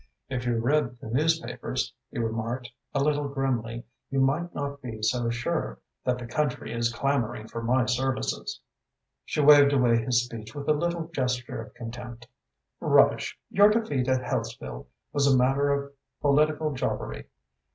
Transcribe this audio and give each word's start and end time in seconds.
"If 0.29 0.47
you 0.47 0.55
read 0.57 0.97
the 0.99 1.11
newspapers," 1.11 1.93
he 2.09 2.17
remarked, 2.17 2.71
a 2.91 3.03
little 3.03 3.27
grimly, 3.27 3.85
"you 4.09 4.19
might 4.19 4.55
not 4.55 4.81
be 4.81 4.99
so 5.03 5.29
sure 5.29 5.77
that 6.05 6.17
the 6.17 6.25
country 6.25 6.73
is 6.73 6.91
clamouring 6.91 7.47
for 7.47 7.61
my 7.61 7.85
services." 7.85 8.59
She 9.25 9.41
waved 9.41 9.73
away 9.73 10.03
his 10.03 10.25
speech 10.25 10.55
with 10.55 10.67
a 10.67 10.73
little 10.73 11.05
gesture 11.09 11.61
of 11.61 11.75
contempt. 11.75 12.27
"Rubbish! 12.79 13.37
Your 13.51 13.69
defeat 13.69 14.07
at 14.07 14.23
Hellesfield 14.23 14.87
was 15.13 15.31
a 15.31 15.37
matter 15.37 15.69
of 15.69 15.93
political 16.19 16.73
jobbery. 16.73 17.27